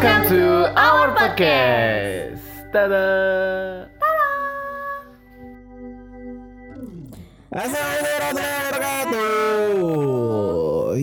Welcome 0.00 0.32
to 0.32 0.72
our 0.80 1.12
podcast. 1.12 2.40
Tada. 2.72 3.04
Assalamualaikum 7.52 8.08
warahmatullahi 8.08 8.64
wabarakatuh. 8.64 9.20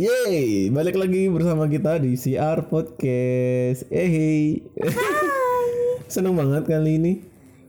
Yeay, 0.02 0.74
balik 0.74 0.98
lagi 0.98 1.30
bersama 1.30 1.70
kita 1.70 2.02
di 2.02 2.18
CR 2.18 2.66
Podcast. 2.74 3.86
Eh, 3.94 4.10
hey. 4.10 4.66
Seneng 6.18 6.34
banget 6.34 6.66
kali 6.66 6.98
ini. 6.98 7.22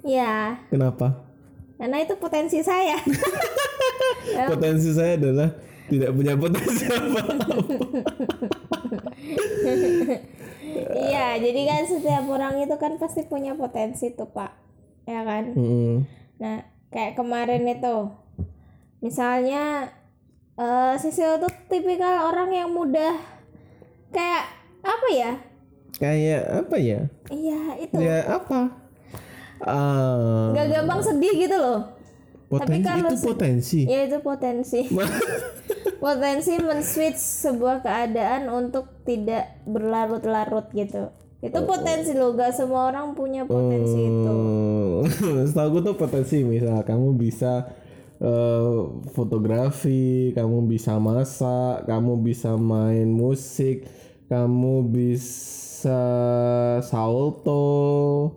Ya, 0.08 0.64
Kenapa? 0.72 1.28
karena 1.76 2.08
itu 2.08 2.16
potensi 2.16 2.64
saya. 2.64 2.96
Potensi 4.48 4.96
saya 4.96 5.20
adalah 5.20 5.52
tidak 5.92 6.08
punya 6.16 6.40
potensi 6.40 6.88
apa-apa. 6.88 7.52
Jadi 11.38 11.60
kan 11.64 11.82
setiap 11.86 12.24
orang 12.28 12.54
itu 12.60 12.74
kan 12.76 12.98
pasti 12.98 13.24
punya 13.24 13.54
potensi 13.54 14.12
tuh 14.12 14.28
pak, 14.28 14.52
ya 15.06 15.22
kan? 15.24 15.54
Mm-mm. 15.54 16.04
Nah, 16.38 16.66
kayak 16.92 17.16
kemarin 17.18 17.64
itu, 17.66 18.12
misalnya 19.00 19.94
eh 20.58 20.94
Sisil 20.98 21.38
tuh 21.38 21.52
tipikal 21.70 22.34
orang 22.34 22.50
yang 22.50 22.70
mudah 22.74 23.14
kayak 24.10 24.44
apa 24.82 25.08
ya? 25.14 25.32
Kayak 25.98 26.42
apa 26.66 26.76
ya? 26.78 27.00
Iya 27.30 27.60
itu, 27.82 27.96
Ya 27.98 28.18
apa? 28.26 28.70
Ah, 29.58 30.54
nggak 30.54 30.66
gampang 30.70 31.00
sedih 31.02 31.34
gitu 31.34 31.56
loh. 31.58 31.80
potensi 32.48 32.86
kalau 32.86 33.10
itu 33.10 33.16
potensi. 33.26 33.80
Ya 33.84 34.00
itu 34.06 34.18
potensi. 34.22 34.80
potensi 36.04 36.52
men-switch 36.62 37.18
sebuah 37.18 37.82
keadaan 37.82 38.48
untuk 38.48 39.02
tidak 39.02 39.58
berlarut-larut 39.66 40.70
gitu. 40.72 41.10
Itu 41.38 41.58
potensi 41.62 42.10
loh, 42.18 42.34
gak 42.34 42.50
semua 42.50 42.90
orang 42.90 43.14
punya 43.14 43.46
potensi 43.46 44.10
itu. 44.10 44.34
Hmm, 44.34 45.46
Setahu 45.48 45.78
gue 45.78 45.82
tuh 45.86 45.94
potensi 45.94 46.42
misal 46.42 46.82
kamu 46.82 47.14
bisa 47.14 47.70
eh, 48.18 48.78
fotografi, 49.14 50.34
kamu 50.34 50.66
bisa 50.66 50.98
masak, 50.98 51.86
kamu 51.86 52.18
bisa 52.26 52.58
main 52.58 53.06
musik, 53.06 53.86
kamu 54.26 54.90
bisa 54.90 56.02
salto, 56.82 58.34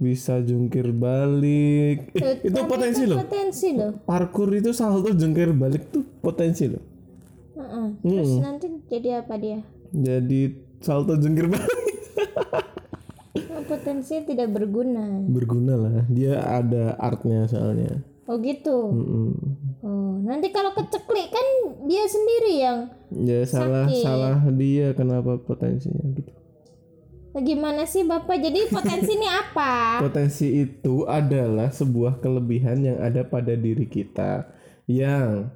bisa 0.00 0.40
jungkir 0.40 0.96
balik. 0.96 2.16
Eh, 2.16 2.48
itu 2.48 2.60
potensi 2.64 3.04
itu 3.04 3.12
loh. 3.12 3.18
Potensi 3.20 3.68
loh. 3.76 3.92
Parkour 4.08 4.56
itu 4.56 4.72
salto 4.72 5.12
jungkir 5.12 5.52
balik 5.52 5.92
tuh 5.92 6.00
potensi 6.24 6.64
loh. 6.64 6.80
Heeh. 7.60 7.86
Terus 8.00 8.40
nanti 8.40 8.72
jadi 8.88 9.20
apa 9.20 9.36
dia? 9.36 9.60
Jadi 9.92 10.64
salto 10.80 11.12
jungkir 11.20 11.52
balik 11.52 11.75
Oh, 11.75 11.75
potensi 13.66 14.14
tidak 14.24 14.48
berguna. 14.52 15.26
berguna 15.26 15.74
lah. 15.76 15.96
Dia 16.08 16.40
ada 16.40 16.96
artnya 16.96 17.44
soalnya. 17.50 18.00
Oh 18.26 18.42
gitu. 18.42 18.90
Mm-mm. 18.90 19.30
Oh, 19.86 20.18
nanti 20.26 20.50
kalau 20.50 20.74
keceklik 20.74 21.30
kan 21.30 21.46
dia 21.86 22.04
sendiri 22.10 22.52
yang 22.58 22.78
Ya 23.14 23.46
salah 23.46 23.86
salah 23.86 24.42
dia 24.50 24.90
kenapa 24.98 25.38
potensinya 25.38 26.02
gitu. 26.10 26.34
Gimana 27.36 27.84
sih 27.84 28.02
Bapak? 28.02 28.40
Jadi 28.40 28.66
potensi 28.72 29.12
ini 29.12 29.28
apa? 29.28 29.74
Potensi 30.08 30.46
itu 30.56 31.04
adalah 31.04 31.68
sebuah 31.68 32.18
kelebihan 32.24 32.80
yang 32.80 32.98
ada 32.98 33.28
pada 33.28 33.52
diri 33.52 33.84
kita 33.84 34.48
yang 34.88 35.52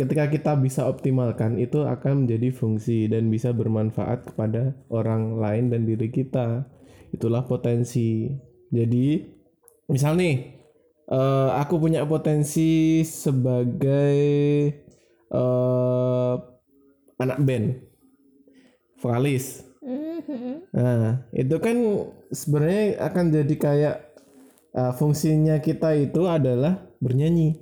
ketika 0.00 0.32
kita 0.32 0.56
bisa 0.56 0.88
optimalkan 0.88 1.60
itu 1.60 1.84
akan 1.84 2.24
menjadi 2.24 2.48
fungsi 2.48 3.04
dan 3.12 3.28
bisa 3.28 3.52
bermanfaat 3.52 4.32
kepada 4.32 4.72
orang 4.88 5.36
lain 5.36 5.68
dan 5.68 5.84
diri 5.84 6.08
kita. 6.08 6.64
Itulah 7.12 7.44
potensi. 7.44 8.32
Jadi, 8.72 9.20
misal 9.92 10.16
nih 10.16 10.56
eh, 11.10 11.50
aku 11.60 11.76
punya 11.76 12.08
potensi 12.08 13.04
sebagai 13.04 14.16
eh, 15.28 16.34
anak 17.20 17.38
band 17.44 17.66
vokalis. 18.96 19.68
Mhm. 19.84 20.72
Nah, 20.76 21.28
itu 21.36 21.56
kan 21.60 21.76
sebenarnya 22.32 23.00
akan 23.00 23.24
jadi 23.32 23.54
kayak 23.56 23.96
uh, 24.76 24.92
fungsinya 24.94 25.58
kita 25.58 25.96
itu 25.96 26.28
adalah 26.28 26.84
bernyanyi. 27.00 27.58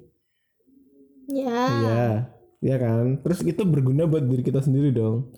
Ya, 1.28 1.62
Iya. 1.68 2.04
Iya 2.58 2.76
kan? 2.76 3.22
Terus 3.22 3.46
itu 3.46 3.62
berguna 3.62 4.04
buat 4.04 4.24
diri 4.24 4.42
kita 4.42 4.60
sendiri 4.60 4.90
dong. 4.90 5.30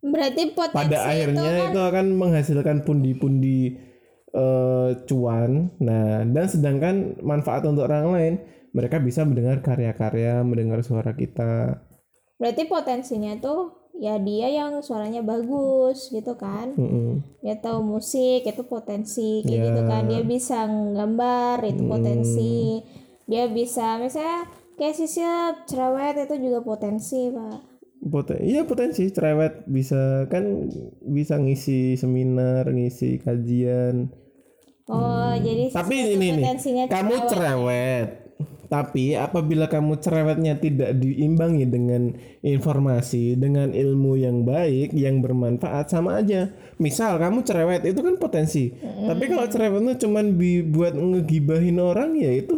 berarti 0.00 0.56
potensi 0.56 0.76
Pada 0.80 1.12
akhirnya 1.12 1.68
itu 1.68 1.76
akan 1.76 2.06
menghasilkan 2.16 2.88
pundi-pundi 2.88 3.76
eh, 4.32 4.90
cuan. 5.04 5.76
Nah, 5.76 6.24
dan 6.24 6.46
sedangkan 6.48 7.20
manfaat 7.20 7.68
untuk 7.68 7.84
orang 7.84 8.08
lain, 8.08 8.34
mereka 8.72 8.96
bisa 8.96 9.28
mendengar 9.28 9.60
karya-karya, 9.60 10.40
mendengar 10.40 10.80
suara 10.80 11.12
kita. 11.12 11.84
berarti 12.40 12.64
potensinya 12.64 13.36
tuh 13.36 13.92
ya 14.00 14.16
dia 14.16 14.48
yang 14.48 14.80
suaranya 14.80 15.20
bagus 15.20 16.08
gitu 16.08 16.32
kan. 16.40 16.72
Mm-mm. 16.72 17.20
Dia 17.44 17.60
tahu 17.60 17.84
musik 17.84 18.48
itu 18.48 18.64
potensi 18.64 19.44
kayak 19.44 19.52
Ya. 19.52 19.64
gitu 19.68 19.82
kan. 19.84 20.02
Dia 20.08 20.22
bisa 20.24 20.64
nggambar 20.64 21.60
itu 21.68 21.84
potensi. 21.84 22.80
Dia 23.28 23.44
bisa 23.52 24.00
misalnya 24.00 24.48
sisip 24.88 25.68
cerewet 25.68 26.24
itu 26.24 26.48
juga 26.48 26.64
potensi, 26.64 27.28
Pak. 27.28 27.68
Poten 28.00 28.40
iya 28.40 28.64
potensi 28.64 29.12
cerewet 29.12 29.68
bisa 29.68 30.24
kan 30.32 30.72
bisa 31.04 31.36
ngisi 31.36 32.00
seminar, 32.00 32.64
ngisi 32.72 33.20
kajian. 33.20 34.08
Oh, 34.88 35.36
jadi 35.36 35.68
Hmm. 35.68 35.76
Tapi 35.76 35.94
sisip 36.00 36.08
itu 36.08 36.16
ini 36.16 36.26
nih, 36.40 36.44
kamu 36.88 37.14
cerewet. 37.28 38.08
Tapi 38.70 39.18
apabila 39.18 39.66
kamu 39.66 39.98
cerewetnya 39.98 40.62
tidak 40.62 40.94
diimbangi 41.02 41.66
dengan 41.66 42.14
informasi, 42.38 43.34
dengan 43.34 43.74
ilmu 43.74 44.14
yang 44.14 44.46
baik, 44.46 44.94
yang 44.94 45.18
bermanfaat 45.18 45.90
sama 45.90 46.22
aja. 46.22 46.54
Misal 46.78 47.18
kamu 47.18 47.42
cerewet 47.42 47.82
itu 47.82 47.98
kan 47.98 48.14
potensi. 48.16 48.70
Tapi 48.78 49.26
kalau 49.26 49.50
cerewetnya 49.50 49.98
cuman 49.98 50.38
bi- 50.38 50.62
buat 50.62 50.94
ngegibahin 50.94 51.82
orang 51.82 52.14
ya 52.14 52.30
itu 52.30 52.54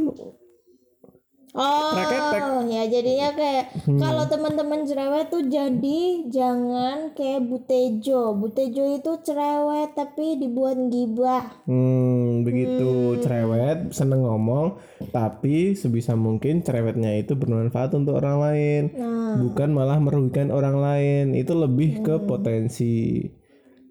Oh, 1.52 1.92
Praketek. 1.92 2.64
ya 2.64 2.88
jadinya 2.88 3.28
kayak 3.36 3.64
Hmm. 3.84 4.00
kalau 4.00 4.24
teman-teman 4.24 4.88
cerewet 4.88 5.28
tuh 5.28 5.44
jadi 5.44 6.00
jangan 6.24 7.12
kayak 7.12 7.44
Butejo. 7.44 8.32
Butejo 8.32 8.88
itu 8.88 9.12
cerewet 9.20 9.92
tapi 9.92 10.40
dibuat 10.40 10.80
gibah. 10.88 11.60
hmm, 11.68 12.48
begitu 12.48 13.20
cerewet, 13.20 13.92
seneng 13.92 14.24
ngomong, 14.24 14.80
tapi 15.12 15.76
sebisa 15.76 16.16
mungkin 16.16 16.64
cerewetnya 16.64 17.20
itu 17.20 17.36
bermanfaat 17.36 17.92
untuk 17.92 18.16
orang 18.16 18.40
lain. 18.40 18.82
Nah, 18.96 19.36
bukan 19.36 19.76
malah 19.76 20.00
merugikan 20.00 20.48
orang 20.48 20.80
lain 20.80 21.36
itu 21.36 21.52
lebih 21.52 22.00
ke 22.00 22.16
potensi 22.24 23.20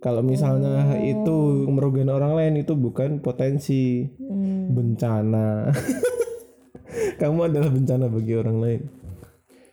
kalau 0.02 0.26
misalnya 0.26 0.98
itu 0.98 1.38
merugikan 1.70 2.10
orang 2.10 2.34
lain 2.34 2.54
itu 2.58 2.74
bukan 2.74 3.22
potensi 3.22 4.10
bencana 4.68 5.70
kamu 7.22 7.40
adalah 7.52 7.70
bencana 7.72 8.06
bagi 8.12 8.34
orang 8.36 8.58
lain 8.60 8.82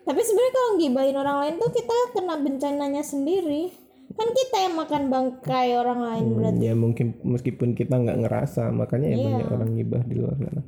tapi 0.08 0.24
sebenarnya 0.24 0.52
kalau 0.56 0.70
gibahin 0.80 1.16
orang 1.20 1.36
lain 1.44 1.54
tuh 1.60 1.68
kita 1.68 1.92
kena 2.16 2.40
bencananya 2.40 3.04
sendiri. 3.04 3.68
Kan 4.16 4.32
kita 4.32 4.56
yang 4.64 4.74
makan 4.80 5.02
bangkai 5.12 5.76
orang 5.76 6.00
lain 6.00 6.24
berarti. 6.32 6.64
ya 6.64 6.72
mungkin 6.72 7.20
meskipun 7.20 7.76
kita 7.76 8.00
nggak 8.00 8.24
ngerasa 8.24 8.72
makanya 8.72 9.12
ya 9.12 9.16
banyak 9.20 9.48
orang 9.52 9.70
gibah 9.76 10.02
di 10.02 10.14
luar 10.16 10.34
sana 10.40 10.62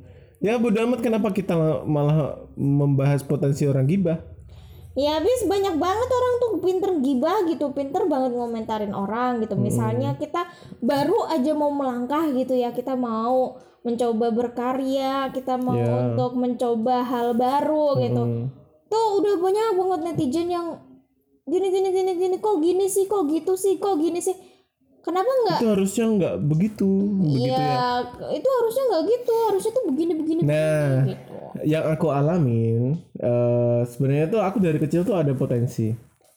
ya 0.45 0.61
bodo 0.61 0.77
amat 0.77 1.01
kenapa 1.01 1.33
kita 1.33 1.57
malah 1.83 2.37
membahas 2.53 3.25
potensi 3.25 3.65
orang 3.65 3.89
gibah 3.89 4.21
Ya 4.91 5.15
habis 5.15 5.47
banyak 5.47 5.79
banget 5.79 6.09
orang 6.11 6.33
tuh 6.43 6.51
pinter 6.59 6.91
gibah 6.99 7.47
gitu, 7.47 7.71
pinter 7.71 8.03
banget 8.11 8.35
ngomentarin 8.35 8.91
orang 8.91 9.39
gitu. 9.39 9.55
Misalnya 9.55 10.19
kita 10.19 10.51
baru 10.83 11.31
aja 11.31 11.55
mau 11.55 11.71
melangkah 11.71 12.27
gitu 12.35 12.59
ya, 12.59 12.75
kita 12.75 12.99
mau 12.99 13.55
mencoba 13.81 14.29
berkarya, 14.29 15.29
kita 15.29 15.57
mau 15.57 15.73
Ya. 15.73 15.89
untuk 16.07 16.33
mencoba 16.33 17.01
hal 17.01 17.33
baru 17.33 17.97
gitu. 17.99 18.23
Tuh 18.85 19.07
udah 19.17 19.35
banyak 19.37 19.67
banget 19.73 19.99
netizen 20.05 20.47
yang 20.47 20.67
gini 21.43 21.67
gini 21.67 21.89
gini 21.89 22.11
gini 22.15 22.35
kok 22.37 22.57
gini 22.57 22.85
sih, 22.85 23.05
kok 23.05 23.25
gitu 23.25 23.53
sih, 23.55 23.75
kok 23.75 23.97
gini 23.97 24.19
sih. 24.19 24.37
Kenapa 25.01 25.25
nggak? 25.25 25.57
itu 25.57 25.67
harusnya 25.67 26.05
nggak 26.07 26.35
begitu 26.45 26.89
begitu 27.25 27.49
ya 27.49 27.57
Ya, 27.57 27.89
itu 28.31 28.45
harusnya 28.45 28.83
nggak 28.85 29.03
gitu, 29.09 29.35
harusnya 29.49 29.71
tuh 29.73 29.85
begini 29.89 30.13
begini 30.13 30.41
nah 30.45 30.89
gitu. 31.09 31.33
yang 31.65 31.83
aku 31.89 32.07
alamin 32.13 33.01
eh, 33.17 33.81
sebenarnya 33.83 34.29
tuh 34.29 34.45
aku 34.45 34.61
dari 34.61 34.77
kecil 34.77 35.01
tuh 35.01 35.17
ada 35.17 35.33
potensi 35.33 35.89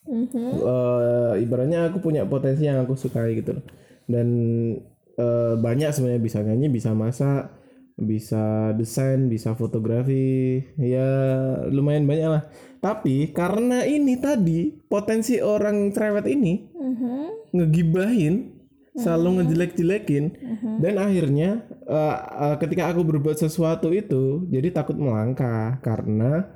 Mhm. 0.05 0.64
Eh, 0.64 1.32
ibaratnya 1.41 1.88
aku 1.88 2.00
punya 2.00 2.25
potensi 2.25 2.64
yang 2.64 2.81
aku 2.81 2.93
sukai 2.93 3.37
gitu 3.37 3.52
dan 4.05 4.29
eh, 5.15 5.55
banyak 5.59 5.91
sebenarnya 5.91 6.23
bisa 6.23 6.39
nyanyi 6.43 6.69
bisa 6.71 6.91
masak 6.95 7.51
bisa 7.95 8.75
desain 8.75 9.31
bisa 9.31 9.55
fotografi. 9.55 10.59
Ya 10.83 11.07
lumayan 11.71 12.11
banyak 12.11 12.29
lah. 12.29 12.43
Tapi 12.83 13.31
karena 13.31 13.87
ini 13.87 14.19
tadi 14.19 14.75
potensi 14.91 15.39
orang 15.39 15.95
cerewet 15.95 16.27
ini 16.27 16.69
Mhm. 16.75 17.55
ngegibahin 17.55 18.35
selalu 18.95 19.43
ngejelek-jelekin 19.43 20.25
dan 20.79 20.95
akhirnya 21.03 21.67
eh, 21.87 22.17
eh, 22.19 22.57
ketika 22.59 22.91
aku 22.91 23.07
berbuat 23.07 23.39
sesuatu 23.39 23.95
itu 23.95 24.47
jadi 24.51 24.75
takut 24.75 24.99
melangkah. 24.99 25.79
Karena 25.79 26.51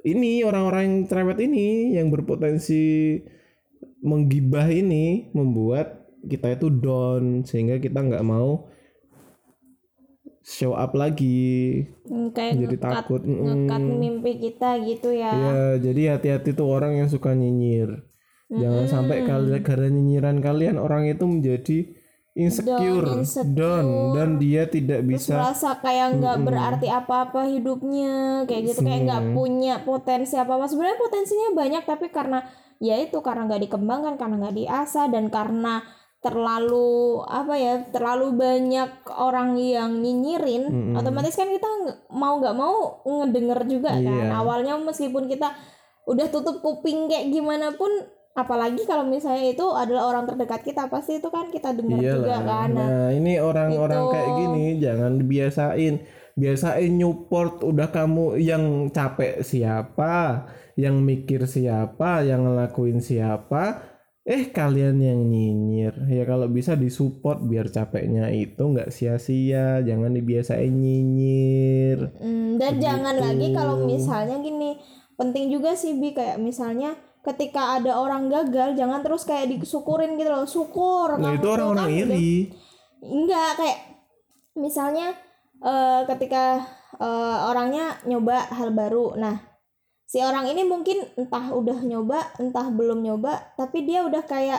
ini 0.00 0.40
orang-orang 0.40 0.82
yang 0.88 0.96
cerewet 1.04 1.38
ini 1.44 2.00
yang 2.00 2.08
berpotensi 2.08 3.20
menggibah 4.00 4.72
ini 4.72 5.28
membuat 5.36 5.99
kita 6.26 6.58
itu 6.58 6.68
down 6.68 7.46
sehingga 7.46 7.80
kita 7.80 8.00
nggak 8.00 8.24
mau 8.26 8.68
show 10.44 10.72
up 10.74 10.96
lagi 10.96 11.84
Hmm, 12.10 12.34
kayak 12.34 12.58
jadi 12.58 12.76
ngekat, 12.76 12.90
takut 12.90 13.22
mm. 13.22 13.38
ngekat 13.38 13.82
mimpi 13.86 14.32
kita 14.42 14.82
gitu 14.82 15.14
ya. 15.14 15.30
ya 15.30 15.60
jadi 15.78 16.18
hati-hati 16.18 16.58
tuh 16.58 16.66
orang 16.66 16.98
yang 16.98 17.06
suka 17.06 17.32
nyinyir 17.36 18.02
jangan 18.50 18.90
sampai 18.90 19.22
kalian 19.22 19.62
karena 19.62 19.88
nyinyiran 19.94 20.42
kalian 20.42 20.76
orang 20.82 21.06
itu 21.06 21.22
menjadi 21.22 21.78
insecure, 22.34 23.06
Down, 23.06 23.22
insecure. 23.22 23.54
down 23.54 23.86
dan 24.14 24.28
dia 24.42 24.66
tidak 24.66 25.06
Terus 25.06 25.10
bisa 25.10 25.34
merasa 25.38 25.70
kayak 25.78 26.18
nggak 26.18 26.38
berarti 26.42 26.88
apa-apa 26.90 27.46
hidupnya 27.46 28.42
kayak 28.50 28.62
gitu 28.74 28.80
kayak 28.86 29.06
nggak 29.06 29.24
punya 29.34 29.74
potensi 29.82 30.34
apa-apa 30.34 30.66
sebenarnya 30.66 30.98
potensinya 30.98 31.48
banyak 31.54 31.82
tapi 31.86 32.06
karena 32.10 32.42
ya 32.78 32.96
itu 33.02 33.18
karena 33.22 33.46
nggak 33.50 33.62
dikembangkan 33.70 34.14
karena 34.18 34.34
nggak 34.46 34.56
diasah 34.56 35.06
dan 35.10 35.30
karena 35.30 35.82
terlalu 36.20 36.90
apa 37.24 37.54
ya 37.56 37.74
terlalu 37.88 38.36
banyak 38.36 38.90
orang 39.10 39.56
yang 39.56 39.98
nyinyirin 39.98 40.68
otomatis 40.94 41.32
kan 41.32 41.48
kita 41.48 41.64
mau 42.10 42.36
nggak 42.36 42.52
mau 42.52 42.76
ngedenger 43.02 43.60
juga 43.64 43.90
kan 43.90 44.04
Iya. 44.04 44.36
awalnya 44.36 44.76
meskipun 44.76 45.26
kita 45.26 45.48
udah 46.04 46.26
tutup 46.28 46.60
kuping 46.60 47.08
kayak 47.08 47.28
gimana 47.28 47.72
pun 47.72 47.88
apalagi 48.32 48.84
kalau 48.84 49.02
misalnya 49.02 49.48
itu 49.48 49.64
adalah 49.66 50.06
orang 50.06 50.24
terdekat 50.24 50.60
kita 50.62 50.86
pasti 50.86 51.18
itu 51.18 51.28
kan 51.28 51.48
kita 51.48 51.72
dengar 51.72 51.98
juga 51.98 52.36
Iyalah. 52.36 52.40
kan 52.42 52.68
Nah, 52.70 52.86
Nah, 52.86 53.08
ini 53.10 53.32
orang-orang 53.36 54.02
Itu. 54.02 54.12
kayak 54.12 54.30
gini 54.34 54.64
jangan 54.76 55.12
dibiasain. 55.16 55.94
Biasain 56.32 56.92
nyupport 56.94 57.60
udah 57.60 57.88
kamu 57.88 58.38
yang 58.38 58.64
capek 58.88 59.42
siapa, 59.42 60.46
yang 60.74 61.00
mikir 61.00 61.44
siapa, 61.44 62.22
yang 62.22 62.46
ngelakuin 62.46 63.02
siapa. 63.02 63.82
Eh 64.28 64.52
kalian 64.52 65.00
yang 65.00 65.20
nyinyir. 65.32 65.96
Ya 66.12 66.28
kalau 66.28 66.44
bisa 66.46 66.76
disupport 66.76 67.40
biar 67.40 67.72
capeknya 67.72 68.28
itu 68.28 68.60
nggak 68.60 68.92
sia-sia. 68.92 69.80
Jangan 69.80 70.12
dibiasain 70.12 70.68
nyinyir. 70.68 72.20
Hmm, 72.20 72.60
dan 72.60 72.76
jangan 72.76 73.16
lagi 73.16 73.48
kalau 73.56 73.88
misalnya 73.88 74.36
gini, 74.44 74.76
penting 75.16 75.48
juga 75.48 75.72
sih 75.72 75.96
Bi 75.96 76.12
kayak 76.12 76.36
misalnya 76.36 76.94
ketika 77.20 77.80
ada 77.80 78.00
orang 78.00 78.32
gagal 78.32 78.76
jangan 78.76 79.00
terus 79.00 79.24
kayak 79.24 79.48
disyukurin 79.56 80.20
gitu 80.20 80.28
loh. 80.28 80.44
Syukur 80.44 81.16
Nah 81.16 81.36
itu 81.36 81.48
orang-orang 81.48 81.88
kan 81.88 82.00
iri. 82.12 82.52
Enggak 83.00 83.50
kayak 83.56 83.78
misalnya 84.60 85.16
eh, 85.64 86.00
ketika 86.04 86.60
eh, 87.00 87.38
orangnya 87.48 87.96
nyoba 88.04 88.52
hal 88.52 88.76
baru. 88.76 89.16
Nah, 89.16 89.49
si 90.10 90.18
orang 90.18 90.50
ini 90.50 90.66
mungkin 90.66 91.06
entah 91.14 91.54
udah 91.54 91.86
nyoba, 91.86 92.34
entah 92.42 92.66
belum 92.66 93.06
nyoba, 93.06 93.54
tapi 93.54 93.86
dia 93.86 94.02
udah 94.02 94.26
kayak 94.26 94.58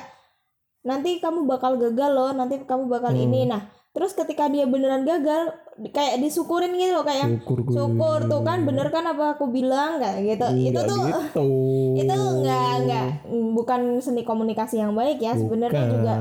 nanti 0.87 1.19
kamu 1.19 1.43
bakal 1.43 1.75
gagal 1.75 2.07
loh, 2.15 2.31
nanti 2.31 2.63
kamu 2.63 2.87
bakal 2.87 3.11
Hmm. 3.11 3.27
ini. 3.27 3.51
Nah, 3.51 3.59
terus 3.91 4.11
ketika 4.13 4.47
dia 4.47 4.63
beneran 4.63 5.03
gagal, 5.03 5.51
kayak 5.85 6.19
disyukurin 6.19 6.71
gitu 6.71 6.93
loh 6.93 7.01
kayak 7.01 7.27
Syukur 7.33 7.59
gue. 7.61 7.73
syukur 7.73 8.19
tuh 8.25 8.39
kan 8.39 8.63
bener 8.63 8.87
kan 8.87 9.03
apa 9.05 9.35
aku 9.35 9.47
bilang 9.47 9.97
kayak 9.97 10.19
gitu. 10.21 10.47
itu 10.53 10.71
Nggak 10.71 10.87
tuh 10.87 11.01
gitu. 11.03 11.45
itu 12.01 12.13
nggak 12.37 12.71
nggak 12.81 13.05
bukan 13.51 13.79
seni 13.97 14.21
komunikasi 14.21 14.77
yang 14.77 14.93
baik 14.93 15.19
ya 15.19 15.33
sebenarnya 15.33 15.83
juga 15.89 16.13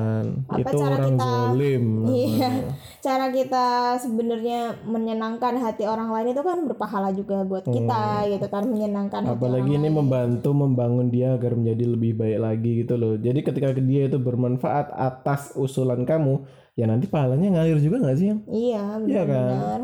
apa 0.49 0.59
itu 0.61 0.77
cara 0.77 0.97
kita- 0.99 1.23
zolim. 1.47 1.85
Iya, 2.11 2.51
cara 2.99 3.27
kita 3.29 3.67
sebenarnya 3.97 4.59
menyenangkan 4.85 5.55
hati 5.57 5.85
orang 5.85 6.11
lain 6.11 6.33
itu 6.33 6.43
kan 6.43 6.59
berpahala 6.65 7.11
juga 7.11 7.43
buat 7.43 7.63
kita 7.65 8.03
gitu 8.29 8.47
kan 8.47 8.67
menyenangkan 8.67 9.23
hati 9.23 9.31
Hmm. 9.31 9.39
Apalagi 9.39 9.63
orang 9.69 9.79
ini 9.79 9.89
lain. 9.89 9.97
membantu 9.97 10.51
membangun 10.51 11.07
dia 11.09 11.33
agar 11.33 11.55
menjadi 11.55 11.85
lebih 11.87 12.13
baik 12.15 12.39
lagi 12.41 12.71
gitu 12.81 12.95
loh. 12.95 13.15
Jadi 13.15 13.41
ketika 13.41 13.71
dia 13.73 14.03
itu 14.05 14.19
bermanfaat 14.19 14.91
atas 14.91 15.55
usulan 15.55 16.03
kamu, 16.03 16.43
ya 16.79 16.85
nanti 16.87 17.07
pahalanya 17.11 17.61
ngalir 17.61 17.79
juga 17.83 18.03
nggak 18.03 18.19
sih? 18.19 18.27
Yang? 18.31 18.41
Iya, 18.51 18.85
Iya 19.07 19.23
kan? 19.27 19.81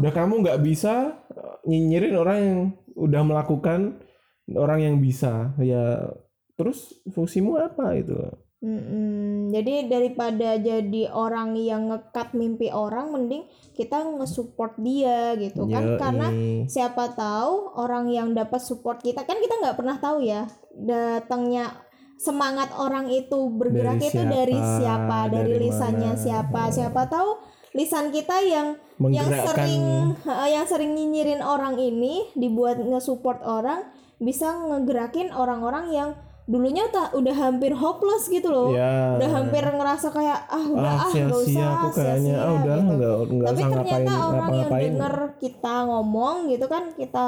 Udah 0.00 0.12
kamu 0.12 0.32
nggak 0.46 0.60
bisa 0.64 1.18
eh, 1.30 1.54
nyinyirin 1.68 2.16
orang 2.16 2.38
yang 2.38 2.60
udah 2.96 3.22
melakukan 3.22 4.02
orang 4.50 4.82
yang 4.82 4.96
bisa, 4.98 5.54
ya 5.62 6.10
terus 6.58 7.00
fungsimu 7.14 7.56
apa 7.56 7.94
itu? 7.96 8.18
Mm-mm. 8.60 9.48
Jadi 9.56 9.88
daripada 9.88 10.60
jadi 10.60 11.08
orang 11.08 11.56
yang 11.56 11.88
ngekat 11.88 12.36
mimpi 12.36 12.68
orang, 12.68 13.08
mending 13.08 13.48
kita 13.72 14.04
nge-support 14.04 14.76
dia 14.76 15.32
gitu 15.40 15.64
kan? 15.64 15.96
Yoi. 15.96 15.96
Karena 15.96 16.28
siapa 16.68 17.16
tahu 17.16 17.72
orang 17.80 18.12
yang 18.12 18.36
dapat 18.36 18.60
support 18.60 19.00
kita 19.00 19.24
kan 19.24 19.40
kita 19.40 19.64
nggak 19.64 19.80
pernah 19.80 19.96
tahu 19.96 20.20
ya 20.20 20.44
datangnya 20.76 21.72
semangat 22.20 22.68
orang 22.76 23.08
itu 23.08 23.48
bergerak 23.48 23.96
Dari 23.96 24.12
itu 24.12 24.20
dari 24.28 24.58
siapa, 24.60 24.76
siapa? 24.76 25.18
Dari, 25.32 25.52
dari 25.56 25.64
lisannya 25.64 26.12
mana. 26.12 26.20
siapa? 26.20 26.62
Siapa 26.68 27.02
tahu 27.08 27.30
lisan 27.72 28.12
kita 28.12 28.36
yang 28.44 28.76
yang 29.08 29.30
sering 29.30 29.82
eh, 30.28 30.48
yang 30.52 30.66
sering 30.68 30.92
nyinyirin 30.92 31.40
orang 31.40 31.80
ini 31.80 32.28
dibuat 32.36 32.76
nge-support 32.76 33.40
orang 33.40 33.88
bisa 34.20 34.52
ngegerakin 34.52 35.32
orang-orang 35.32 35.88
yang 35.88 36.10
dulunya 36.50 36.82
tak 36.90 37.14
udah 37.14 37.30
hampir 37.32 37.70
hopeless 37.70 38.26
gitu 38.26 38.50
loh 38.50 38.74
Ya. 38.74 39.14
udah 39.14 39.30
hampir 39.30 39.62
ngerasa 39.62 40.10
kayak 40.10 40.38
ah 40.44 40.66
udah 40.66 40.82
Ah, 40.90 40.98
ah 41.00 41.10
nggak 41.14 41.30
usah 41.38 41.68
aku 41.70 41.88
kayaknya. 41.94 42.18
sia-sia 42.26 42.38
Ah, 42.40 42.50
udah 42.52 42.76
gitu. 42.76 42.90
nggak 42.90 43.14
nggak 43.30 43.46
tapi 43.46 43.54
usah 43.54 43.68
ngapain 43.70 43.86
ternyata 43.86 44.10
orang 44.10 44.18
yang 44.18 44.34
ngapa-ngapain. 44.34 44.82
denger 44.90 45.14
kita 45.38 45.74
ngomong 45.86 46.36
gitu 46.48 46.66
kan 46.66 46.84
kita 46.92 47.26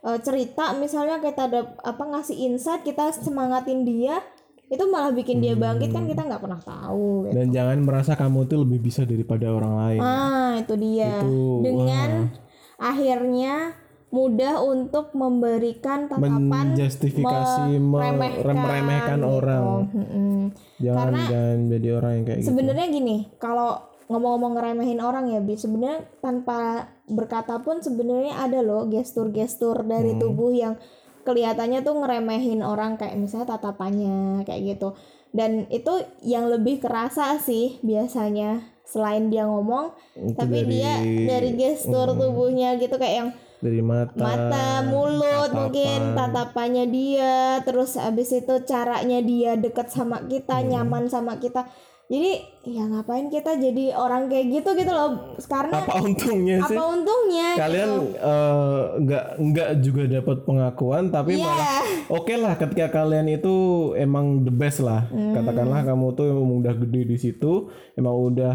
eh, 0.00 0.18
cerita 0.20 0.64
misalnya 0.74 1.16
kita 1.18 1.42
ada 1.44 1.60
apa 1.82 2.02
ngasih 2.06 2.36
insight 2.40 2.82
kita 2.82 3.04
semangatin 3.12 3.82
dia 3.82 4.22
itu 4.66 4.84
malah 4.86 5.10
bikin 5.10 5.42
dia 5.42 5.58
bangkit 5.58 5.90
kan 5.90 6.06
kita 6.06 6.22
nggak 6.22 6.38
pernah 6.38 6.62
tahu 6.62 7.26
gitu. 7.26 7.34
Dan 7.34 7.50
jangan 7.50 7.78
merasa 7.80 8.14
kamu 8.14 8.46
tuh 8.46 8.62
lebih 8.62 8.78
bisa 8.80 9.02
daripada 9.02 9.50
orang 9.50 9.74
lain. 9.76 10.00
ah 10.00 10.54
itu 10.56 10.74
dia 10.76 11.18
Itu, 11.18 11.58
dengan 11.60 12.30
akhirnya 12.78 13.74
mudah 14.10 14.58
untuk 14.60 15.14
memberikan 15.14 16.04
tatapan 16.04 16.74
menjustifikasi 16.74 17.78
me- 17.78 18.42
meremehkan 18.42 19.18
gitu. 19.18 19.30
orang. 19.30 19.64
Mm-mm. 19.88 20.36
Jangan 20.76 21.14
jangan 21.24 21.58
jadi 21.68 21.88
orang 21.92 22.12
yang 22.12 22.24
kayak 22.24 22.38
gitu. 22.38 22.48
sebenarnya 22.48 22.86
gini 22.88 23.16
kalau 23.36 23.70
ngomong-ngomong 24.06 24.52
ngeremehin 24.52 24.98
orang 24.98 25.30
ya 25.30 25.38
bi 25.38 25.54
sebenarnya 25.54 26.02
tanpa 26.18 26.60
berkata 27.06 27.58
pun 27.58 27.78
sebenarnya 27.78 28.34
ada 28.40 28.58
loh 28.58 28.84
gestur-gestur 28.84 29.84
dari 29.84 30.10
Hmm. 30.10 30.20
tubuh 30.20 30.50
yang 30.50 30.74
kelihatannya 31.20 31.80
tuh 31.80 31.94
ngeremehin 31.96 32.60
orang 32.60 32.96
kayak 32.96 33.14
misalnya 33.14 33.52
tatapannya 33.52 34.42
kayak 34.42 34.74
gitu 34.74 34.98
dan 35.30 35.70
itu 35.70 35.92
yang 36.20 36.50
lebih 36.50 36.80
kerasa 36.80 37.38
sih 37.38 37.78
biasanya 37.80 38.58
selain 38.82 39.30
dia 39.30 39.46
ngomong 39.46 39.94
Itu 40.16 40.34
tapi 40.34 40.58
dari- 40.58 40.70
dia 40.72 40.92
dari 41.28 41.50
gestur 41.54 42.10
tubuhnya 42.12 42.74
gitu 42.74 42.98
kayak 42.98 43.14
yang 43.16 43.30
dari 43.60 43.80
mata, 43.80 44.16
mata, 44.16 44.80
mulut, 44.82 45.20
tatapan. 45.46 45.52
mungkin 45.54 46.00
tatapannya 46.12 46.84
dia, 46.88 47.34
terus 47.60 47.94
abis 47.94 48.32
itu 48.34 48.54
caranya 48.64 49.20
dia 49.20 49.54
deket 49.54 49.88
sama 49.88 50.24
kita, 50.24 50.58
Hmm. 50.58 50.68
nyaman 50.70 51.06
sama 51.06 51.36
kita. 51.36 51.68
Jadi 52.10 52.42
ya 52.66 52.90
ngapain 52.90 53.30
kita 53.30 53.54
jadi 53.54 53.94
orang 53.94 54.26
kayak 54.26 54.50
gitu 54.50 54.74
gitu 54.74 54.90
loh? 54.90 55.30
Karena 55.46 55.78
Apa 55.78 56.02
untungnya 56.02 56.58
sih? 56.66 56.74
apa 56.74 56.82
untungnya? 56.90 57.48
Kalian 57.54 57.90
eh, 58.12 58.80
nggak 58.98 59.24
nggak 59.38 59.70
juga 59.78 60.02
dapat 60.10 60.36
pengakuan 60.42 61.04
tapi 61.08 61.38
Iya. 61.38 61.46
malah 61.46 61.78
oke 62.10 62.34
lah 62.34 62.58
ketika 62.58 62.90
kalian 62.90 63.30
itu 63.30 63.54
emang 63.94 64.42
the 64.42 64.50
best 64.50 64.82
lah. 64.82 65.06
Hmm. 65.06 65.38
Katakanlah 65.38 65.86
kamu 65.86 66.06
tuh 66.12 66.26
emang 66.26 66.58
udah 66.58 66.74
gede 66.74 67.02
di 67.06 67.16
situ, 67.16 67.70
emang 67.94 68.16
udah 68.16 68.54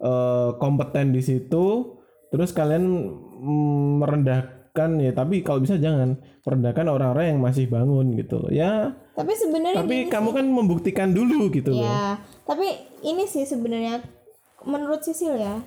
eh, 0.00 0.50
kompeten 0.56 1.12
di 1.12 1.20
situ, 1.20 1.96
terus 2.34 2.50
kalian 2.50 2.82
mm, 3.38 4.02
merendahkan 4.02 4.90
ya 4.98 5.14
tapi 5.14 5.46
kalau 5.46 5.62
bisa 5.62 5.78
jangan 5.78 6.18
merendahkan 6.42 6.90
orang-orang 6.90 7.26
yang 7.30 7.40
masih 7.40 7.70
bangun 7.70 8.18
gitu 8.18 8.42
loh. 8.42 8.50
Ya, 8.50 8.98
Tapi 9.14 9.32
sebenarnya 9.32 9.80
tapi 9.80 10.10
kamu 10.10 10.28
kan 10.34 10.46
membuktikan 10.50 11.08
dulu 11.14 11.46
gitu 11.54 11.70
loh. 11.70 11.86
ya, 11.86 12.18
tapi 12.42 12.66
ini 13.00 13.24
sih 13.24 13.46
sebenarnya 13.46 14.02
menurut 14.66 15.00
Sisil 15.00 15.38
ya, 15.38 15.62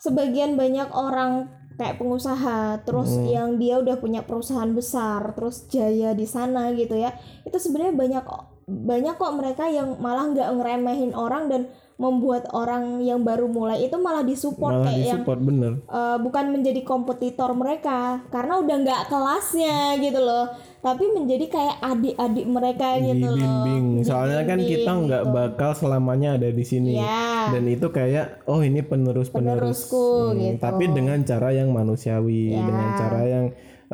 sebagian 0.00 0.56
banyak 0.56 0.88
orang 0.90 1.46
kayak 1.74 1.98
pengusaha, 1.98 2.86
terus 2.86 3.10
Hmm. 3.12 3.26
yang 3.26 3.48
dia 3.58 3.82
udah 3.82 3.98
punya 3.98 4.22
perusahaan 4.22 4.70
besar, 4.70 5.34
terus 5.34 5.66
jaya 5.66 6.14
di 6.14 6.22
sana 6.24 6.70
gitu 6.72 6.94
ya, 6.94 7.10
itu 7.42 7.58
sebenarnya 7.58 7.94
banyak 7.98 8.24
banyak 8.64 9.14
kok 9.14 9.34
mereka 9.34 9.64
yang 9.66 9.96
malah 9.98 10.26
nggak 10.26 10.48
ngeremehin 10.50 11.12
orang 11.12 11.46
dan 11.46 11.62
membuat 11.94 12.50
orang 12.50 12.98
yang 13.00 13.22
baru 13.22 13.46
mulai 13.46 13.86
itu 13.86 13.94
malah 13.94 14.20
disupport 14.20 14.82
malah 14.82 14.86
kayak 14.90 14.98
yang 14.98 15.06
disupport 15.22 15.38
bener. 15.38 15.72
eh, 15.78 16.16
bukan 16.18 16.44
menjadi 16.50 16.80
kompetitor 16.82 17.54
mereka 17.54 18.18
karena 18.28 18.58
udah 18.58 18.76
nggak 18.82 19.02
kelasnya 19.06 19.78
gitu 19.98 20.18
loh. 20.18 20.50
Tapi 20.82 21.04
menjadi 21.08 21.46
kayak 21.48 21.76
adik-adik 21.80 22.44
mereka 22.44 22.98
gitu 22.98 23.24
loh. 23.24 23.38
Dibimbing. 23.38 23.86
Soalnya 24.02 24.42
kan 24.42 24.58
kita 24.58 24.74
Dibimbing 24.82 25.00
nggak 25.06 25.22
gitu. 25.22 25.32
bakal 25.32 25.70
selamanya 25.72 26.28
ada 26.34 26.48
di 26.50 26.64
sini. 26.66 26.98
Ya 26.98 27.30
dan 27.44 27.64
itu 27.68 27.86
kayak 27.88 28.42
oh 28.44 28.58
ini 28.58 28.80
penerus 28.80 29.28
penerus 29.28 29.84
Penerusku, 29.86 30.34
gitu. 30.34 30.56
tapi 30.58 30.88
dengan 30.88 31.20
cara 31.22 31.52
yang 31.52 31.70
manusiawi 31.70 32.50
Ya. 32.50 32.64
dengan 32.64 32.88
cara 32.96 33.20
yang 33.22 33.44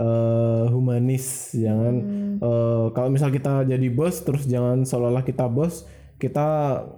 eh, 0.01 0.65
humanis 0.69 1.53
jangan 1.53 1.95
Hmm. 2.01 2.35
eh, 2.41 2.87
kalau 2.91 3.09
misal 3.09 3.29
kita 3.29 3.63
jadi 3.63 3.89
bos 3.89 4.25
terus 4.25 4.45
jangan 4.45 4.83
seolah-olah 4.83 5.23
kita 5.23 5.45
bos 5.47 5.85
kita 6.17 6.49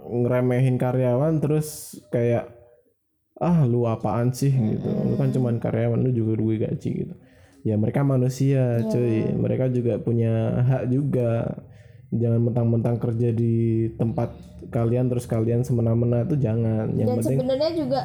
ngeremehin 0.05 0.75
karyawan 0.75 1.39
terus 1.39 1.99
kayak 2.09 2.47
ah 3.39 3.63
lu 3.63 3.83
apaan 3.83 4.31
sih? 4.31 4.51
gitu. 4.51 4.87
Lu 4.87 5.15
kan 5.15 5.31
cuman 5.31 5.59
karyawan 5.59 5.99
lu 5.99 6.11
juga 6.11 6.35
duit 6.37 6.59
gaji 6.59 6.89
gitu. 7.03 7.15
Ya 7.63 7.75
mereka 7.75 8.03
manusia 8.03 8.79
Iya. 8.79 8.87
cuy. 8.87 9.19
Mereka 9.33 9.71
juga 9.71 9.95
punya 9.97 10.59
hak 10.61 10.83
juga. 10.87 11.59
Jangan 12.11 12.39
mentang-mentang 12.39 12.99
kerja 12.99 13.31
di 13.31 13.87
tempat 13.95 14.31
kalian 14.69 15.07
terus 15.07 15.25
kalian 15.25 15.63
semena-mena 15.63 16.23
itu 16.23 16.35
jangan. 16.35 16.91
Yang 16.93 17.07
dan 17.07 17.15
penting 17.19 17.37
sebenarnya 17.39 17.71
juga 17.73 18.01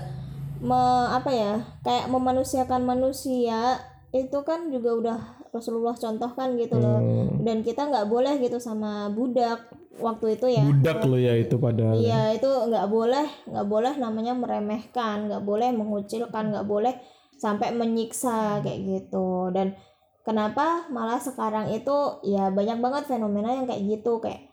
me- 0.59 1.11
apa 1.12 1.31
ya 1.31 1.52
kayak 1.83 2.07
memanusiakan 2.09 2.83
manusia 2.83 3.78
itu 4.09 4.38
kan 4.41 4.73
juga 4.73 4.91
udah 4.97 5.19
Rasulullah 5.53 5.93
contohkan 5.93 6.57
gitu 6.57 6.81
loh. 6.81 7.00
Hmm. 7.00 7.45
dan 7.45 7.61
kita 7.61 7.88
nggak 7.88 8.09
boleh 8.09 8.41
gitu 8.41 8.57
sama 8.57 9.12
budak 9.12 9.69
waktu 10.00 10.38
itu 10.38 10.47
ya. 10.49 10.65
Budak 10.65 11.05
lo 11.05 11.19
ya 11.19 11.35
itu 11.37 11.57
padahal 11.61 11.99
Iya 11.99 12.38
itu 12.38 12.49
nggak 12.49 12.87
boleh 12.88 13.27
nggak 13.50 13.67
boleh 13.69 13.93
namanya 14.00 14.33
meremehkan 14.33 15.29
nggak 15.29 15.45
boleh 15.45 15.69
mengucilkan 15.75 16.55
nggak 16.55 16.67
boleh 16.69 16.95
sampai 17.37 17.75
menyiksa 17.77 18.65
kayak 18.65 18.81
gitu. 18.87 19.53
Dan 19.53 19.77
kenapa 20.25 20.88
malah 20.88 21.21
sekarang 21.21 21.69
itu 21.75 22.23
ya 22.25 22.49
banyak 22.49 22.81
banget 22.81 23.05
fenomena 23.11 23.53
yang 23.53 23.69
kayak 23.69 23.85
gitu 23.85 24.21
kayak 24.23 24.49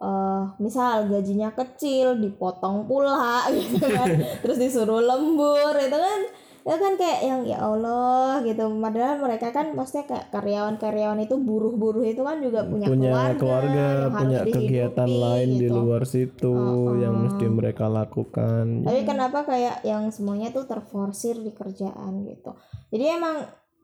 eh 0.00 0.44
misal 0.56 1.12
gajinya 1.12 1.52
kecil 1.52 2.16
dipotong 2.16 2.86
pula 2.86 3.44
gitu 3.58 3.80
kan. 3.90 4.06
Terus 4.44 4.56
disuruh 4.60 5.02
lembur 5.02 5.74
itu 5.76 5.98
kan 5.98 6.20
itu 6.60 6.76
kan 6.76 6.92
kayak 7.00 7.20
yang 7.24 7.40
ya 7.48 7.58
Allah 7.64 8.44
gitu 8.44 8.68
padahal 8.68 9.16
mereka 9.24 9.48
kan 9.48 9.72
maksudnya 9.72 10.04
kayak 10.04 10.26
karyawan-karyawan 10.28 11.24
itu 11.24 11.36
buruh-buruh 11.40 12.04
itu 12.04 12.20
kan 12.20 12.36
juga 12.44 12.68
punya, 12.68 12.86
punya 12.92 13.08
keluarga, 13.10 13.40
keluarga 13.40 13.80
yang 13.80 13.96
harus 13.96 14.12
punya 14.20 14.40
kegiatan 14.44 15.08
dihidupi, 15.08 15.24
lain 15.24 15.48
di 15.48 15.58
gitu. 15.64 15.74
luar 15.80 16.02
situ 16.04 16.56
yang 17.00 17.14
mesti 17.24 17.46
mereka 17.48 17.84
lakukan 17.88 18.64
Tapi 18.84 19.00
kenapa 19.08 19.38
kayak 19.48 19.80
yang 19.82 20.12
semuanya 20.12 20.52
tuh 20.52 20.68
terforsir 20.68 21.40
di 21.40 21.52
kerjaan 21.52 22.28
gitu. 22.28 22.52
Jadi 22.92 23.04
emang 23.08 23.40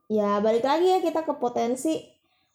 ya 0.07 0.39
balik 0.39 0.63
lagi 0.63 0.87
ya 0.97 0.99
kita 1.01 1.25
ke 1.25 1.33
potensi. 1.37 2.03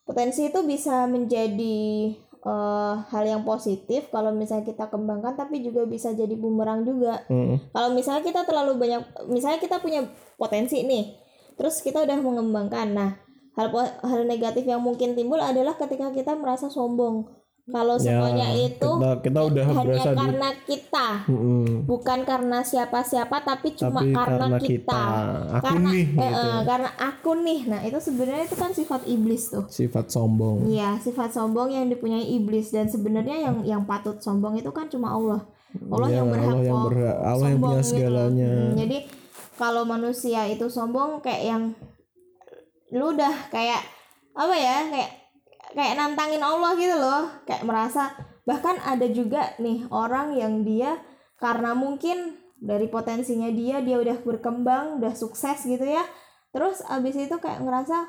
Potensi 0.02 0.50
itu 0.50 0.67
bisa 0.67 1.07
menjadi 1.07 2.11
eh, 2.43 2.95
hal 3.09 3.25
yang 3.25 3.43
positif 3.47 4.11
kalau 4.11 4.35
misalnya 4.35 4.67
kita 4.67 4.91
kembangkan 4.91 5.35
tapi 5.39 5.63
juga 5.63 5.87
bisa 5.87 6.15
jadi 6.15 6.35
bumerang 6.35 6.87
juga. 6.87 7.23
Mm. 7.31 7.73
Kalau 7.75 7.89
misalnya 7.95 8.23
kita 8.23 8.43
terlalu 8.47 8.79
banyak 8.79 9.03
misalnya 9.31 9.59
kita 9.59 9.79
punya 9.83 10.07
potensi 10.37 10.83
nih. 10.83 11.19
Terus 11.57 11.85
kita 11.85 12.03
udah 12.03 12.19
mengembangkan. 12.19 12.89
Nah, 12.91 13.11
hal 13.55 13.69
hal 14.03 14.23
negatif 14.25 14.65
yang 14.65 14.81
mungkin 14.81 15.13
timbul 15.13 15.39
adalah 15.39 15.77
ketika 15.77 16.11
kita 16.11 16.33
merasa 16.39 16.73
sombong. 16.73 17.42
Kalau 17.62 17.95
semuanya 17.95 18.50
itu 18.59 18.90
kita, 18.90 19.23
kita 19.23 19.40
udah 19.47 19.62
hanya 19.71 19.85
berasa 19.87 20.11
di 20.11 20.19
karena 20.19 20.50
kita. 20.66 21.07
Mm-mm. 21.31 21.87
bukan 21.87 22.19
karena 22.26 22.59
siapa-siapa 22.66 23.37
tapi 23.47 23.78
cuma 23.78 24.02
tapi 24.02 24.11
karena, 24.11 24.35
karena 24.35 24.59
kita, 24.59 24.75
kita. 24.75 25.02
Aku 25.47 25.64
karena 25.71 25.88
nih 25.95 26.07
eh, 26.11 26.11
gitu. 26.11 26.42
eh, 26.42 26.61
karena 26.66 26.90
aku 26.99 27.31
nih. 27.38 27.61
Nah 27.71 27.81
itu 27.87 27.99
sebenarnya 28.02 28.45
itu 28.50 28.57
kan 28.59 28.71
sifat 28.75 29.07
iblis 29.07 29.42
tuh. 29.47 29.64
Sifat 29.71 30.11
sombong. 30.11 30.66
Iya 30.66 30.99
sifat 30.99 31.31
sombong 31.38 31.71
yang 31.71 31.87
dipunyai 31.87 32.35
iblis. 32.35 32.75
Dan 32.75 32.90
sebenarnya 32.90 33.38
yang 33.38 33.57
yang 33.62 33.83
patut 33.87 34.19
sombong 34.19 34.59
itu 34.59 34.75
kan 34.75 34.90
cuma 34.90 35.14
Allah. 35.14 35.47
Allah 35.87 36.09
Ya, 36.11 36.19
yang 36.19 36.35
berhak 36.35 36.50
Allah 36.50 36.64
yang 36.66 36.81
berhak 36.83 37.16
Allah 37.23 37.47
yang 37.47 37.61
punya 37.62 37.78
gitu. 37.81 37.90
segalanya. 37.95 38.50
Hmm, 38.50 38.75
jadi 38.75 38.99
kalau 39.54 39.83
manusia 39.87 40.50
itu 40.50 40.66
sombong 40.66 41.23
kayak 41.23 41.42
yang 41.47 41.62
lu 42.90 43.14
udah 43.14 43.54
kayak 43.54 43.87
apa 44.35 44.54
ya? 44.59 44.78
Kayak 44.90 45.11
kayak 45.73 45.97
nantangin 45.97 46.41
Allah 46.41 46.73
gitu 46.76 46.97
loh 46.97 47.25
kayak 47.45 47.64
merasa 47.64 48.12
bahkan 48.43 48.76
ada 48.83 49.07
juga 49.07 49.55
nih 49.57 49.87
orang 49.88 50.35
yang 50.35 50.62
dia 50.62 50.99
karena 51.38 51.73
mungkin 51.73 52.37
dari 52.59 52.87
potensinya 52.87 53.50
dia 53.50 53.83
dia 53.83 53.99
udah 53.99 54.23
berkembang 54.23 55.02
udah 55.02 55.14
sukses 55.14 55.62
gitu 55.62 55.83
ya 55.83 56.02
terus 56.50 56.83
abis 56.87 57.17
itu 57.17 57.37
kayak 57.38 57.62
ngerasa 57.62 58.07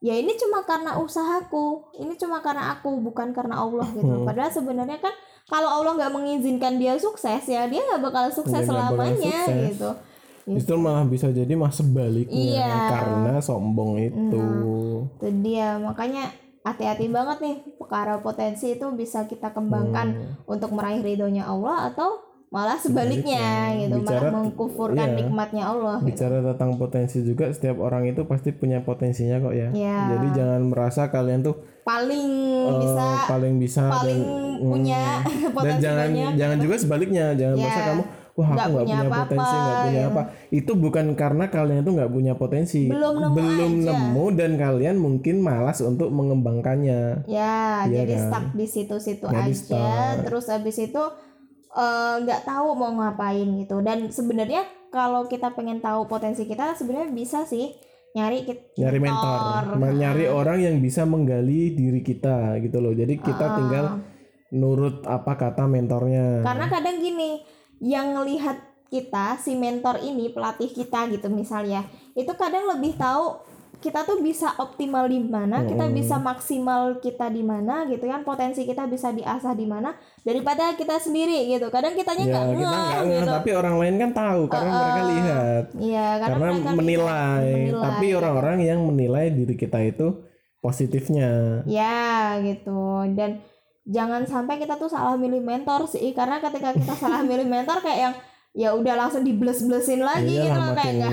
ya 0.00 0.16
ini 0.16 0.32
cuma 0.36 0.64
karena 0.64 0.96
usahaku 0.96 1.92
ini 1.96 2.16
cuma 2.16 2.40
karena 2.40 2.72
aku 2.74 3.00
bukan 3.00 3.32
karena 3.32 3.60
Allah 3.60 3.84
gitu 3.92 4.04
loh. 4.04 4.24
padahal 4.24 4.48
sebenarnya 4.48 4.96
kan 4.96 5.12
kalau 5.44 5.68
Allah 5.68 5.96
nggak 5.96 6.12
mengizinkan 6.12 6.76
dia 6.76 6.96
sukses 6.96 7.44
ya 7.44 7.68
dia 7.68 7.80
nggak 7.84 8.00
bakal 8.00 8.24
sukses 8.28 8.64
Dia 8.64 8.68
nggak 8.68 8.90
bakal 8.90 8.96
selamanya 8.96 9.40
sukses. 9.44 9.68
gitu 9.72 9.90
Justru 10.50 10.74
malah 10.80 11.04
bisa 11.04 11.28
jadi 11.30 11.52
mas 11.52 11.76
sebaliknya 11.78 12.34
Iya. 12.64 12.74
karena 12.90 13.38
sombong 13.38 14.00
itu. 14.02 14.42
itu 15.14 15.26
dia 15.44 15.76
makanya 15.78 16.32
hati-hati 16.62 17.08
banget 17.08 17.38
nih 17.38 17.56
perkara 17.74 18.18
potensi 18.18 18.70
itu 18.70 18.86
bisa 18.92 19.24
kita 19.24 19.50
kembangkan 19.50 20.08
Hmm. 20.10 20.32
untuk 20.46 20.70
meraih 20.70 21.00
ridhonya 21.00 21.44
Allah 21.44 21.88
atau 21.88 22.20
malah 22.48 22.74
sebaliknya, 22.76 23.38
Sebaliknya. 23.38 23.78
gitu 23.80 23.96
Bicara- 23.96 24.20
malah 24.20 24.34
mengkufurkan 24.36 25.08
iya. 25.08 25.16
nikmatnya 25.16 25.64
Allah 25.64 25.96
gitu. 25.98 26.08
Bicara 26.10 26.36
tentang 26.44 26.70
potensi 26.76 27.18
juga 27.22 27.44
setiap 27.48 27.78
orang 27.78 28.02
itu 28.06 28.20
pasti 28.24 28.50
punya 28.50 28.78
potensinya 28.80 29.38
kok 29.38 29.54
ya. 29.54 29.68
Iya. 29.70 29.98
Jadi 30.10 30.26
jangan 30.34 30.60
merasa 30.64 31.06
kalian 31.06 31.40
tuh 31.40 31.54
paling 31.80 32.28
eh, 32.66 32.76
bisa 32.76 33.04
paling 33.24 33.54
bisa 33.56 33.82
paling 33.88 34.20
dan 34.20 34.60
punya 34.60 35.02
dan 35.24 35.50
potensi 35.50 35.80
jangan 35.80 36.08
banyak 36.08 36.32
jangan 36.36 36.58
juga 36.60 36.74
sebaliknya 36.76 37.24
jangan 37.32 37.54
Iya. 37.54 37.62
merasa 37.62 37.80
kamu 37.84 38.02
wah 38.40 38.48
aku 38.48 38.56
Nggak 38.56 38.70
punya 38.80 38.96
punya, 38.98 39.18
potensi 39.20 39.54
nggak 39.54 39.76
punya 39.78 40.00
gitu. 40.00 40.10
apa 40.10 40.22
itu 40.50 40.72
bukan 40.74 41.06
karena 41.14 41.44
kalian 41.46 41.78
itu 41.78 41.90
nggak 41.92 42.10
punya 42.10 42.32
potensi 42.34 42.80
Belum 42.86 43.14
nemu 43.14 43.34
belum 43.36 43.72
aja. 43.74 43.84
nemu 43.86 44.24
dan 44.32 44.50
kalian 44.56 44.96
mungkin 44.96 45.36
malas 45.38 45.78
untuk 45.80 46.08
mengembangkannya 46.08 47.28
ya 47.28 47.84
Iya 47.84 47.92
jadi 48.00 48.14
kan? 48.14 48.24
stuck 48.26 48.46
di 48.52 48.66
situ-situ 48.66 49.24
aja 49.26 49.52
stuck. 49.52 50.14
terus 50.24 50.48
habis 50.48 50.76
itu 50.78 51.02
eh, 51.70 52.14
nggak 52.18 52.40
tahu 52.42 52.68
mau 52.74 52.90
ngapain 52.90 53.46
gitu 53.56 53.78
dan 53.80 54.08
sebenarnya 54.08 54.62
kalau 54.88 55.22
kita 55.24 55.52
pengen 55.52 55.78
tahu 55.78 56.04
potensi 56.04 56.42
kita 56.42 56.74
sebenarnya 56.74 57.12
bisa 57.12 57.44
sih 57.44 57.70
nyari 58.10 58.42
kit- 58.42 58.74
nyari 58.74 58.98
mentor, 58.98 59.78
Ma- 59.78 59.92
nyari 59.92 60.26
orang 60.26 60.58
yang 60.58 60.76
bisa 60.78 61.04
menggali 61.04 61.70
diri 61.70 62.00
kita 62.00 62.58
gitu 62.58 62.80
loh 62.80 62.90
jadi 62.90 63.14
kita 63.14 63.44
Ah. 63.44 63.54
tinggal 63.54 63.84
nurut 64.50 65.06
apa 65.06 65.38
kata 65.38 65.62
mentornya 65.64 66.42
Karena 66.42 66.66
kadang 66.66 66.98
gini, 66.98 67.38
yang 67.80 68.12
ngelihat 68.14 68.60
kita 68.90 69.38
si 69.40 69.56
mentor 69.56 70.02
ini 70.02 70.30
pelatih 70.30 70.68
kita 70.70 71.08
gitu 71.08 71.30
misalnya, 71.32 71.86
itu 72.12 72.30
kadang 72.36 72.68
lebih 72.76 72.94
tahu 72.98 73.38
kita 73.80 74.04
tuh 74.04 74.20
bisa 74.20 74.52
optimal 74.60 75.08
di 75.08 75.24
mana, 75.24 75.64
kita 75.64 75.88
bisa 75.88 76.20
maksimal 76.20 77.00
kita 77.00 77.32
di 77.32 77.40
mana 77.40 77.88
gitu 77.88 78.04
kan, 78.04 78.20
potensi 78.28 78.68
kita 78.68 78.84
bisa 78.84 79.08
diasah 79.08 79.56
di 79.56 79.64
mana 79.64 79.96
daripada 80.20 80.76
kita 80.76 81.00
sendiri 81.00 81.48
gitu. 81.48 81.72
Kadang 81.72 81.96
kitanya 81.96 82.24
ya 82.28 82.44
kita 82.44 82.44
ngeh, 82.52 83.24
gitu. 83.24 83.32
tapi 83.40 83.50
orang 83.56 83.80
lain 83.80 83.94
kan 83.96 84.10
tahu 84.12 84.42
karena 84.52 84.70
mereka 84.76 85.02
lihat 85.08 85.64
Iya, 85.80 86.08
karena, 86.20 86.28
karena 86.28 86.50
mereka 86.52 86.70
menilai. 86.76 87.48
menilai. 87.48 87.80
tapi 87.88 88.06
orang-orang 88.12 88.58
yang 88.60 88.80
menilai 88.84 89.26
diri 89.32 89.54
kita 89.56 89.80
itu 89.80 90.28
positifnya 90.60 91.64
Ya 91.64 92.36
gitu 92.44 93.08
dan 93.16 93.40
jangan 93.84 94.22
sampai 94.24 94.56
kita 94.56 94.76
tuh 94.76 94.88
salah 94.88 95.16
milih 95.16 95.40
mentor 95.40 95.88
sih 95.88 96.12
karena 96.12 96.38
ketika 96.38 96.76
kita 96.76 96.94
salah 96.94 97.20
milih 97.20 97.44
mentor 97.44 97.80
kayak 97.80 98.00
yang 98.00 98.14
ya 98.50 98.74
udah 98.74 98.94
langsung 98.98 99.22
dibles-blesin 99.22 100.02
lagi 100.02 100.34
Iyalah, 100.34 100.42
gitu 100.42 100.58
loh 100.58 100.72
kayak 100.74 100.94
nggak 100.98 101.12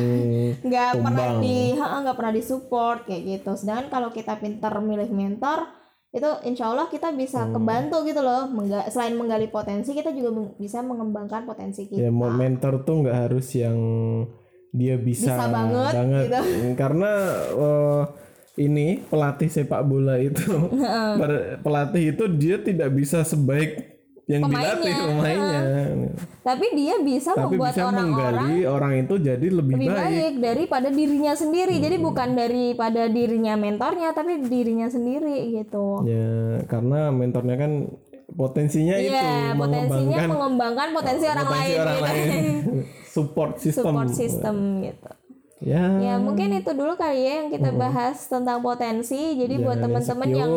nggak 0.66 0.92
pernah 0.98 1.28
di 1.38 1.58
nggak 1.78 2.16
pernah 2.18 2.34
disupport 2.34 3.00
kayak 3.06 3.22
gitu. 3.24 3.52
Sedangkan 3.54 3.88
kalau 3.88 4.10
kita 4.10 4.42
pinter 4.42 4.74
milih 4.82 5.10
mentor 5.14 5.70
itu 6.10 6.26
insya 6.50 6.74
Allah 6.74 6.90
kita 6.90 7.14
bisa 7.14 7.46
Hmm. 7.46 7.54
kebantu 7.54 8.02
gitu 8.04 8.26
loh. 8.26 8.50
Mengga- 8.50 8.90
selain 8.90 9.14
menggali 9.14 9.48
potensi 9.48 9.94
kita 9.94 10.10
juga 10.12 10.34
bisa 10.58 10.82
mengembangkan 10.82 11.46
potensi 11.46 11.86
kita. 11.86 12.00
Ya 12.00 12.10
mau 12.10 12.34
mentor 12.34 12.82
tuh 12.82 13.06
nggak 13.06 13.18
harus 13.30 13.48
yang 13.54 13.78
dia 14.74 14.98
bisa, 14.98 15.38
Bisa 15.38 15.46
banget, 15.48 15.94
gitu. 16.28 16.42
karena 16.76 17.12
eh, 17.54 18.04
ini 18.58 19.06
pelatih 19.06 19.48
sepak 19.48 19.82
bola 19.82 20.18
itu 20.18 20.42
pelatih 21.64 22.04
itu 22.12 22.24
dia 22.28 22.58
tidak 22.58 22.90
bisa 22.92 23.22
sebaik 23.22 23.96
yang 24.28 24.44
dilatih 24.44 24.92
Pemainnya, 24.92 25.08
pemainnya 25.08 25.62
tapi 26.44 26.66
dia 26.76 27.00
bisa 27.00 27.32
tapi 27.32 27.56
membuat 27.56 27.72
bisa 27.72 27.88
orang-orang 27.88 28.36
menggali 28.36 28.60
orang 28.68 28.94
itu 29.00 29.16
jadi 29.24 29.48
lebih, 29.48 29.76
lebih 29.80 29.88
baik, 29.88 29.96
Hmm. 29.96 30.12
baik 30.12 30.36
daripada 30.44 30.88
dirinya 30.92 31.34
sendiri 31.34 31.76
jadi 31.80 31.96
bukan 31.96 32.30
daripada 32.36 33.08
dirinya 33.08 33.56
mentornya 33.56 34.12
tapi 34.12 34.44
dirinya 34.44 34.92
sendiri 34.92 35.56
gitu 35.56 36.04
ya 36.04 36.60
karena 36.68 37.08
mentornya 37.16 37.56
kan 37.56 37.72
potensinya 38.28 39.00
itu 39.00 39.16
Iya, 39.16 39.56
potensinya 39.56 39.96
mengembangkan 39.96 40.28
mengembangkan 40.36 40.88
potensi 40.92 41.26
orang 41.26 41.48
potensi 41.48 41.64
lain 41.64 41.80
orang 41.80 41.96
gitu. 41.96 42.04
lain. 42.04 42.56
support 43.16 43.52
system 43.58 43.84
Support 43.88 44.10
system 44.12 44.56
gitu. 44.84 45.10
Ya 45.58 45.98
Ya 45.98 46.16
mungkin 46.22 46.54
itu 46.54 46.70
dulu 46.74 46.94
kali 46.94 47.26
ya 47.26 47.34
yang 47.42 47.50
kita 47.50 47.74
bahas 47.74 48.30
tentang 48.30 48.62
potensi. 48.62 49.34
Jadi 49.38 49.58
buat 49.58 49.82
teman-teman 49.82 50.30
yang 50.30 50.52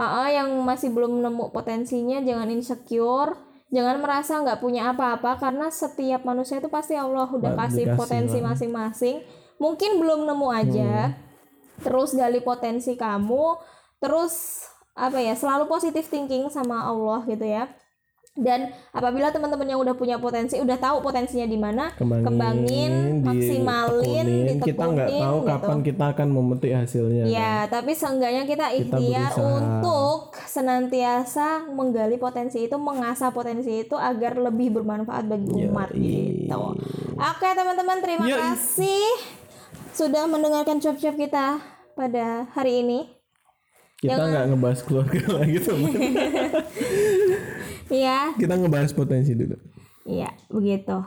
ah, 0.00 0.28
yang 0.32 0.48
masih 0.64 0.88
belum 0.92 1.20
nemu 1.20 1.52
potensinya 1.52 2.24
jangan 2.24 2.48
insecure. 2.48 3.36
Jangan 3.70 4.02
merasa 4.02 4.42
nggak 4.42 4.58
punya 4.58 4.90
apa-apa 4.90 5.38
karena 5.38 5.70
setiap 5.70 6.26
manusia 6.26 6.58
itu 6.58 6.66
pasti 6.66 6.98
Allah 6.98 7.30
udah 7.30 7.54
kasih 7.54 7.94
potensi 7.94 8.42
masing-masing. 8.42 9.22
Mungkin 9.62 10.00
belum 10.00 10.26
nemu 10.26 10.48
aja. 10.50 11.14
Terus 11.80 12.12
gali 12.12 12.44
potensi 12.44 12.92
kamu, 12.98 13.56
terus 14.02 14.66
apa 14.92 15.16
ya? 15.22 15.32
Selalu 15.32 15.64
positive 15.64 16.04
thinking 16.04 16.50
sama 16.52 16.82
Allah 16.82 17.24
gitu 17.24 17.46
ya. 17.46 17.72
Dan 18.30 18.70
apabila 18.94 19.34
teman-teman 19.34 19.66
yang 19.66 19.82
udah 19.82 19.98
punya 19.98 20.14
potensi, 20.22 20.54
udah 20.62 20.78
tahu 20.78 21.02
potensinya 21.02 21.50
di 21.50 21.58
mana, 21.58 21.90
kembangin, 21.98 22.24
kembangin, 22.30 22.92
maksimalin, 23.26 24.26
ditekunin. 24.26 24.62
kita 24.62 24.84
nggak 24.86 25.08
ditekunin, 25.10 25.26
tahu 25.26 25.38
gitu. 25.42 25.50
kapan 25.50 25.78
kita 25.82 26.04
akan 26.14 26.28
memetik 26.30 26.72
hasilnya 26.78 27.22
Ya, 27.26 27.66
tapi 27.66 27.90
seenggaknya 27.90 28.46
kita 28.46 28.70
ikhtiar 28.70 29.34
untuk 29.34 30.30
senantiasa 30.46 31.66
menggali 31.74 32.22
potensi 32.22 32.70
itu, 32.70 32.78
mengasah 32.78 33.34
potensi 33.34 33.82
itu 33.82 33.98
agar 33.98 34.38
lebih 34.38 34.78
bermanfaat 34.78 35.26
bagi 35.26 35.66
umat 35.66 35.90
gitu. 35.90 36.54
Oke, 37.18 37.48
teman-teman, 37.50 37.98
terima 37.98 38.30
Yoi. 38.30 38.38
kasih 38.38 39.10
sudah 39.90 40.30
mendengarkan 40.30 40.78
cuap-cuap 40.78 41.18
kita 41.18 41.46
pada 41.98 42.46
hari 42.54 42.86
ini. 42.86 43.00
kita 44.00 44.16
nggak 44.16 44.44
ngebahas 44.48 44.80
keluarga 44.80 45.20
lagi 45.44 45.60
teman 45.60 45.92
Iya, 47.90 48.32
kita 48.38 48.54
ngebahas 48.54 48.94
potensi 48.94 49.34
dulu 49.34 49.58
iya, 50.06 50.30
begitu. 50.50 51.02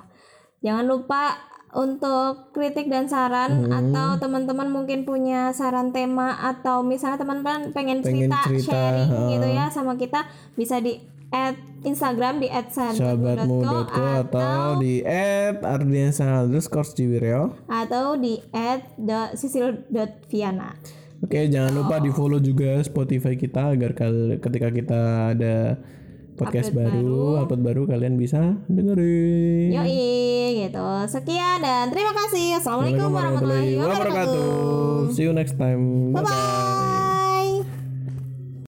Jangan 0.63 0.85
lupa 0.87 1.35
untuk 1.73 2.53
kritik 2.53 2.85
dan 2.85 3.09
saran 3.09 3.65
Hmm. 3.65 3.73
atau 3.73 4.21
teman-teman 4.21 4.69
mungkin 4.69 5.09
punya 5.09 5.49
saran 5.51 5.89
tema 5.89 6.37
atau 6.37 6.85
misalnya 6.85 7.17
teman-teman 7.17 7.73
pengen 7.73 8.05
Pengen 8.05 8.29
cerita, 8.29 8.45
cerita, 8.45 8.71
sharing 8.71 9.09
ha. 9.09 9.19
gitu 9.33 9.47
ya 9.49 9.65
sama 9.73 9.97
kita 9.97 10.29
bisa 10.53 10.77
di 10.77 11.01
add 11.33 11.57
Instagram 11.81 12.37
di 12.37 12.47
sahabatmu.co 12.53 14.05
atau 14.29 14.77
di 14.77 15.01
at 15.01 15.65
ardiansa 15.65 16.45
underscore 16.45 16.85
ciwireo 16.93 17.57
atau 17.65 18.21
di 18.21 18.37
add 18.53 18.85
sisil.viana. 19.33 20.77
Oke, 21.25 21.49
jangan 21.49 21.73
lupa 21.73 21.97
di 21.97 22.13
follow 22.13 22.37
juga 22.37 22.77
Spotify 22.85 23.33
kita 23.33 23.73
agar 23.73 23.97
ketika 24.37 24.69
kita 24.69 25.01
ada 25.33 25.81
podcast 26.43 26.69
baru, 26.75 27.39
upload 27.43 27.61
baru 27.63 27.81
kalian 27.87 28.19
bisa 28.19 28.59
dengerin. 28.67 29.71
Yoi 29.71 30.67
gitu. 30.67 30.87
Sekian 31.07 31.63
dan 31.63 31.87
terima 31.89 32.11
kasih. 32.11 32.59
Assalamualaikum 32.59 33.09
warahmatullahi 33.11 33.79
wabarakatuh. 33.79 35.11
See 35.15 35.23
you 35.23 35.33
next 35.33 35.55
time. 35.55 36.11
Bye 36.11 36.23
bye. 36.23 37.02